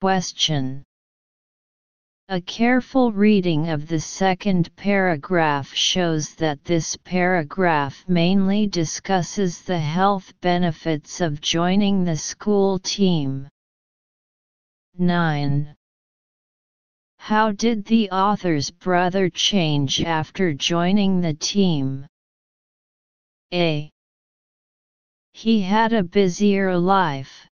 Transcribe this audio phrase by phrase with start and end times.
[0.00, 0.84] Question
[2.32, 10.32] a careful reading of the second paragraph shows that this paragraph mainly discusses the health
[10.40, 13.48] benefits of joining the school team.
[14.96, 15.74] 9.
[17.18, 22.06] How did the author's brother change after joining the team?
[23.52, 23.90] A.
[25.32, 27.48] He had a busier life.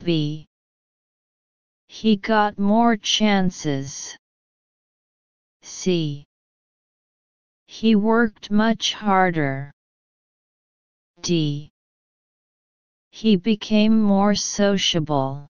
[0.00, 0.48] B.
[1.92, 4.16] He got more chances.
[5.60, 6.24] C.
[7.66, 9.72] He worked much harder.
[11.20, 11.72] D.
[13.10, 15.48] He became more sociable.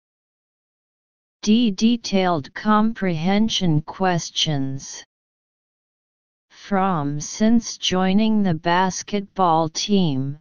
[1.42, 1.70] D.
[1.72, 5.04] Detailed comprehension questions.
[6.48, 10.38] From since joining the basketball team,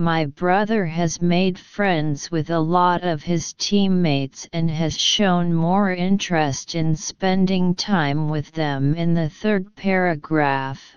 [0.00, 5.92] my brother has made friends with a lot of his teammates and has shown more
[5.92, 10.96] interest in spending time with them in the third paragraph.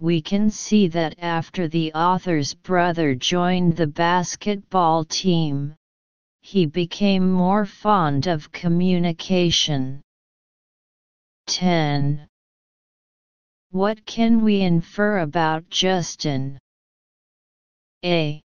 [0.00, 5.76] We can see that after the author's brother joined the basketball team,
[6.42, 10.02] he became more fond of communication.
[11.46, 12.26] 10.
[13.70, 16.58] What can we infer about Justin?
[18.04, 18.42] A.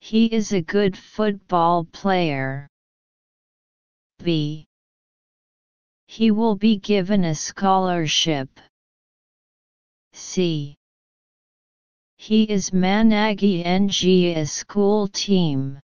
[0.00, 2.68] He is a good football player.
[4.22, 4.66] B.
[6.06, 8.60] He will be given a scholarship.
[10.12, 10.76] C.
[12.18, 15.80] He is Managi NG a school team.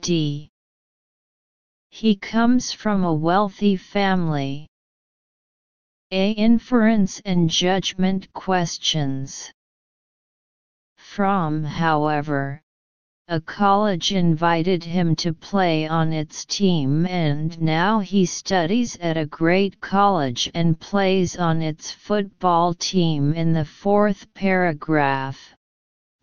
[0.00, 0.50] D.
[1.90, 4.66] He comes from a wealthy family.
[6.10, 6.32] A.
[6.32, 9.52] Inference and judgment questions.
[11.12, 12.62] From however,
[13.26, 19.26] a college invited him to play on its team and now he studies at a
[19.26, 25.52] great college and plays on its football team in the fourth paragraph.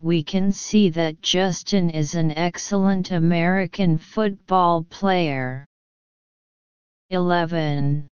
[0.00, 5.66] We can see that Justin is an excellent American football player.
[7.10, 8.08] 11.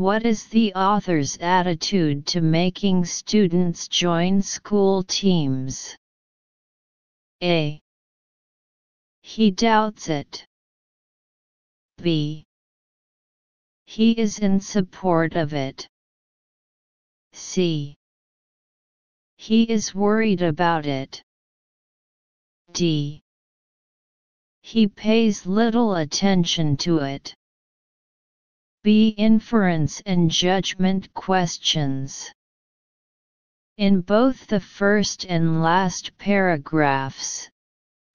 [0.00, 5.94] What is the author's attitude to making students join school teams?
[7.42, 7.78] A.
[9.20, 10.46] He doubts it.
[11.98, 12.46] B.
[13.84, 15.86] He is in support of it.
[17.34, 17.94] C.
[19.36, 21.22] He is worried about it.
[22.72, 23.20] D.
[24.62, 27.34] He pays little attention to it.
[28.82, 29.08] B.
[29.18, 32.32] Inference and judgment questions.
[33.76, 37.50] In both the first and last paragraphs,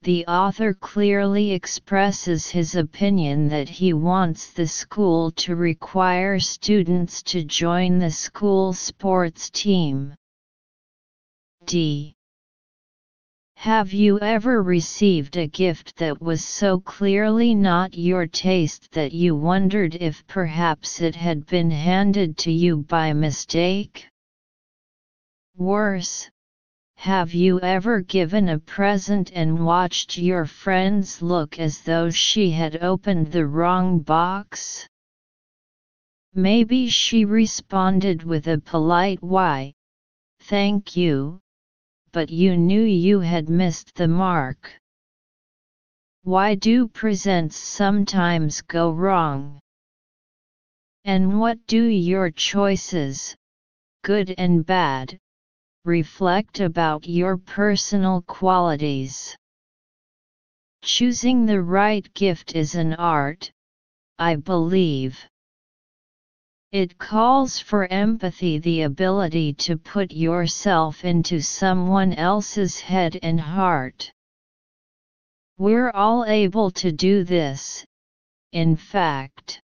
[0.01, 7.43] the author clearly expresses his opinion that he wants the school to require students to
[7.43, 10.15] join the school sports team.
[11.65, 12.15] D.
[13.65, 19.35] Have you ever received a gift that was so clearly not your taste that you
[19.35, 24.07] wondered if perhaps it had been handed to you by mistake?
[25.57, 26.29] Worse,
[26.97, 32.83] have you ever given a present and watched your friends look as though she had
[32.83, 34.87] opened the wrong box?
[36.35, 39.73] Maybe she responded with a polite why,
[40.41, 41.41] thank you,
[42.15, 44.71] but you knew you had missed the mark.
[46.23, 49.59] Why do presents sometimes go wrong?
[51.03, 53.35] And what do your choices,
[54.01, 55.19] good and bad,
[55.83, 59.35] reflect about your personal qualities?
[60.83, 63.51] Choosing the right gift is an art,
[64.17, 65.19] I believe.
[66.75, 74.11] It calls for empathy the ability to put yourself into someone else's head and heart.
[75.57, 77.85] We're all able to do this,
[78.51, 79.61] in fact.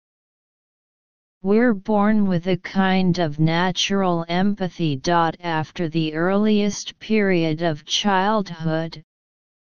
[1.42, 5.02] We're born with a kind of natural empathy.
[5.06, 9.04] After the earliest period of childhood,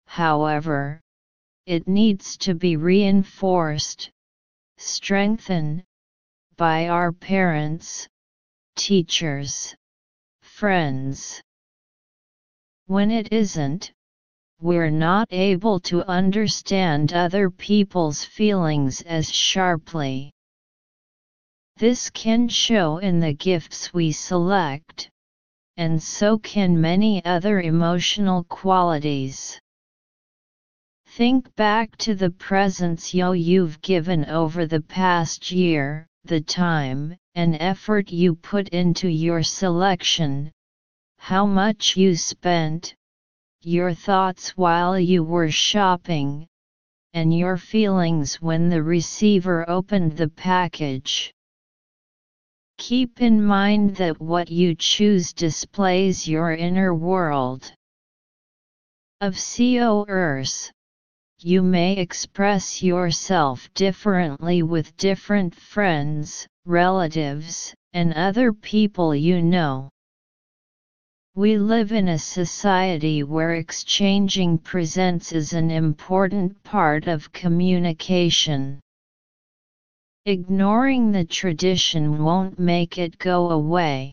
[0.04, 1.00] however,
[1.64, 4.10] it needs to be reinforced,
[4.76, 5.82] strengthened,
[6.58, 8.08] by our parents,
[8.74, 9.76] teachers,
[10.42, 11.40] friends.
[12.86, 13.92] When it isn't,
[14.60, 20.32] we're not able to understand other people's feelings as sharply.
[21.76, 25.08] This can show in the gifts we select,
[25.76, 29.60] and so can many other emotional qualities.
[31.06, 37.56] Think back to the presents yo you've given over the past year, the time and
[37.60, 40.52] effort you put into your selection,
[41.18, 42.94] how much you spent,
[43.62, 46.46] your thoughts while you were shopping,
[47.14, 51.32] and your feelings when the receiver opened the package.
[52.78, 57.72] Keep in mind that what you choose displays your inner world.
[59.20, 60.70] Of course,
[61.40, 69.88] you may express yourself differently with different friends, relatives, and other people you know.
[71.36, 78.80] We live in a society where exchanging presents is an important part of communication.
[80.26, 84.12] Ignoring the tradition won't make it go away.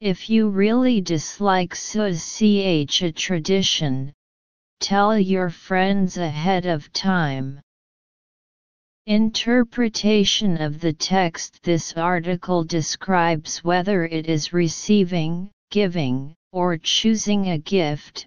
[0.00, 4.12] If you really dislike such a tradition,
[4.82, 7.60] tell your friends ahead of time.
[9.06, 17.58] Interpretation of the text This article describes whether it is receiving, giving, or choosing a
[17.58, 18.26] gift.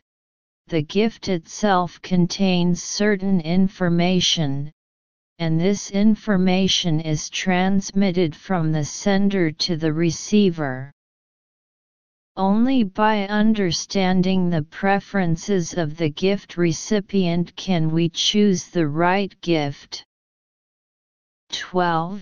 [0.68, 4.72] The gift itself contains certain information,
[5.40, 10.94] and this information is transmitted from the sender to the receiver.
[12.38, 20.04] Only by understanding the preferences of the gift recipient can we choose the right gift.
[21.52, 22.22] 12.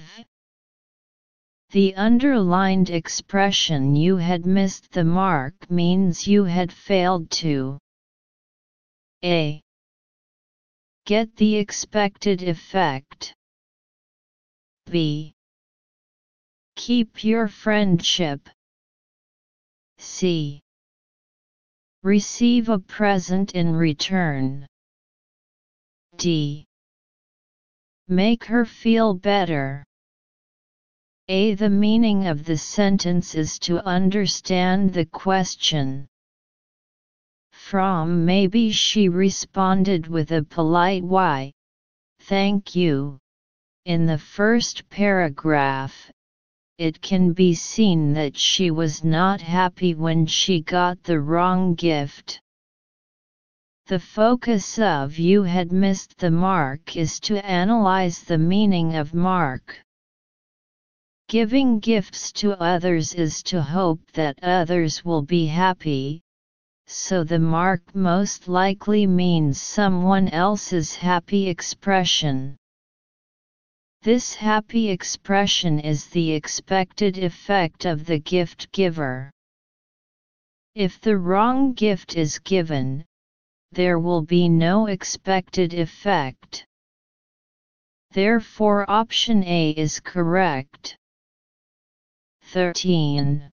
[1.72, 7.80] The underlined expression you had missed the mark means you had failed to
[9.24, 9.60] a.
[11.06, 13.34] Get the expected effect.
[14.86, 15.34] b.
[16.76, 18.48] Keep your friendship.
[20.04, 20.62] C.
[22.04, 24.68] Receive a present in return.
[26.18, 26.66] d.
[28.10, 29.86] Make her feel better.
[31.30, 31.56] A.
[31.56, 36.10] The meaning of the sentence is to understand the question.
[37.54, 41.54] From maybe she responded with a polite why,
[42.20, 43.20] thank you.
[43.86, 46.12] In the first paragraph,
[46.78, 52.42] it can be seen that she was not happy when she got the wrong gift.
[53.88, 59.78] The focus of You Had Missed the Mark is to analyze the meaning of mark.
[61.28, 66.22] Giving gifts to others is to hope that others will be happy,
[66.88, 72.58] so the mark most likely means someone else's happy expression.
[74.04, 79.32] This happy expression is the expected effect of the gift giver.
[80.76, 83.06] If the wrong gift is given,
[83.72, 86.66] there will be no expected effect.
[88.12, 90.98] Therefore option A is correct.
[92.42, 93.50] 13.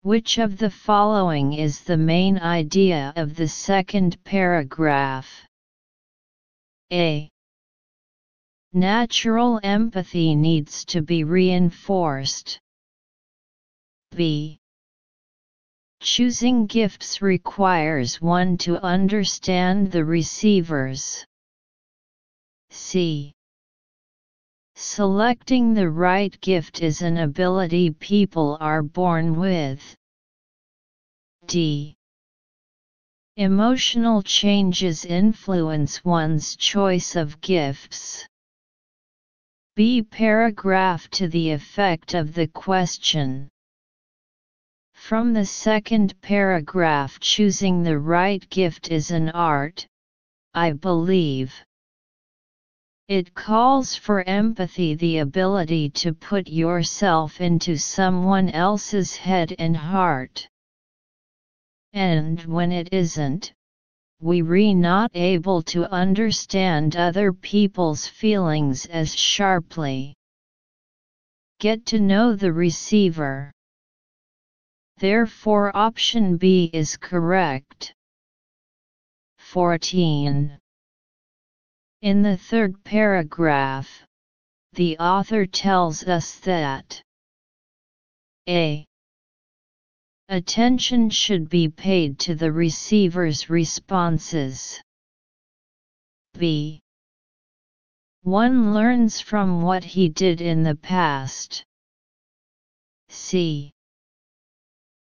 [0.00, 5.46] Which of the following is the main idea of the second paragraph?
[6.90, 7.31] A.
[8.74, 12.58] Natural empathy needs to be reinforced.
[14.16, 14.58] B.
[16.00, 21.26] Choosing gifts requires one to understand the receivers.
[22.70, 23.34] C.
[24.74, 29.94] Selecting the right gift is an ability people are born with.
[31.44, 31.94] D.
[33.36, 38.26] Emotional changes influence one's choice of gifts.
[39.74, 40.02] B.
[40.02, 43.48] Paragraph to the effect of the question.
[44.92, 49.86] From the second paragraph choosing the right gift is an art,
[50.52, 51.54] I believe.
[53.08, 60.46] It calls for empathy the ability to put yourself into someone else's head and heart.
[61.94, 63.54] And when it isn't,
[64.22, 70.14] we re not able to understand other people's feelings as sharply.
[71.58, 73.50] Get to know the receiver.
[74.98, 77.94] Therefore option B is correct.
[79.38, 80.56] 14.
[82.02, 84.06] In the third paragraph,
[84.72, 87.02] the author tells us that
[88.48, 88.86] a.
[90.32, 94.80] Attention should be paid to the receiver's responses.
[96.38, 96.80] b.
[98.22, 101.62] One learns from what he did in the past.
[103.10, 103.72] c.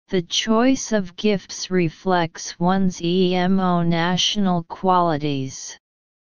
[0.10, 5.80] The choice of gifts reflects one's emo national qualities.